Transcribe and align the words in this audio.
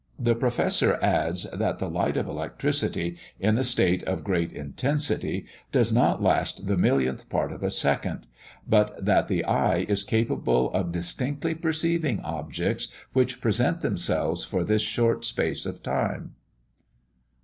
The 0.17 0.33
Professor 0.33 0.97
adds, 0.99 1.43
that 1.53 1.77
the 1.77 1.87
light 1.87 2.17
of 2.17 2.27
electricity, 2.27 3.17
in 3.39 3.55
a 3.59 3.63
state 3.63 4.01
of 4.05 4.23
great 4.23 4.51
intensity, 4.51 5.45
does 5.71 5.93
not 5.93 6.23
last 6.23 6.65
the 6.65 6.75
millionth 6.75 7.29
part 7.29 7.51
of 7.51 7.61
a 7.61 7.69
second; 7.69 8.25
but 8.67 9.05
that 9.05 9.27
the 9.27 9.45
eye 9.45 9.85
is 9.87 10.03
capable 10.03 10.73
of 10.73 10.91
distinctly 10.91 11.53
perceiving 11.53 12.19
objects 12.21 12.87
which 13.13 13.39
present 13.41 13.81
themselves 13.81 14.43
for 14.43 14.63
this 14.63 14.81
short 14.81 15.23
space 15.23 15.67
of 15.67 15.83
time. 15.83 16.33